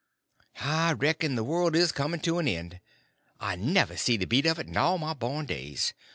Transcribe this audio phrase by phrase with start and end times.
[0.63, 2.79] "I reckon the world is coming to an end.
[3.39, 5.93] I never see the beat of it in all my born days.